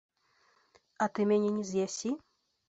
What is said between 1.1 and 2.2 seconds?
ты мяне не з'ясі?